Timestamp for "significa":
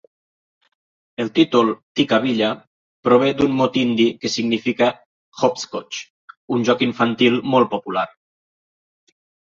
4.37-4.89